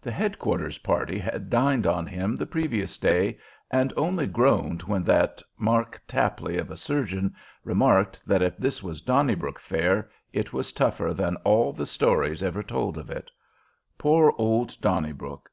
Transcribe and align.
The 0.00 0.10
head 0.10 0.38
quarters 0.38 0.78
party 0.78 1.18
had 1.18 1.50
dined 1.50 1.86
on 1.86 2.06
him 2.06 2.34
the 2.34 2.46
previous 2.46 2.96
day, 2.96 3.38
and 3.70 3.92
only 3.94 4.26
groaned 4.26 4.80
when 4.84 5.02
that 5.02 5.42
Mark 5.58 6.00
Tapley 6.08 6.56
of 6.56 6.70
a 6.70 6.78
surgeon 6.78 7.34
remarked 7.62 8.24
that 8.26 8.40
if 8.40 8.56
this 8.56 8.82
was 8.82 9.02
Donnybrook 9.02 9.58
Fare 9.60 10.08
it 10.32 10.50
was 10.54 10.72
tougher 10.72 11.12
than 11.12 11.36
all 11.44 11.74
the 11.74 11.84
stories 11.84 12.42
ever 12.42 12.62
told 12.62 12.96
of 12.96 13.10
it. 13.10 13.30
Poor 13.98 14.32
old 14.38 14.80
Donnybrook! 14.80 15.50